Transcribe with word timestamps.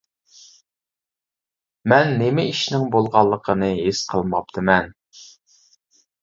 مەن 1.93 2.13
نېمە 2.21 2.45
ئىشنىڭ 2.53 2.87
بولغانلىقىنى 2.97 3.69
ھېس 3.83 4.01
قىلماپتىمەن. 4.15 4.91